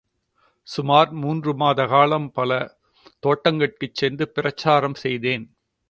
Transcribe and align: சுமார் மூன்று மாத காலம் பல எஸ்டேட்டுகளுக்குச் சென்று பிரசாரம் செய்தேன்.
சுமார் 0.67 1.11
மூன்று 1.13 1.55
மாத 1.55 1.85
காலம் 1.85 2.31
பல 2.31 2.51
எஸ்டேட்டுகளுக்குச் 3.05 3.93
சென்று 3.93 4.31
பிரசாரம் 4.35 4.95
செய்தேன். 4.95 5.45